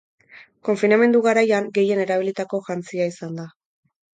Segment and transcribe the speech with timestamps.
[0.69, 3.47] Konfinamendu garaian gehien erabilitako jantzia izan da.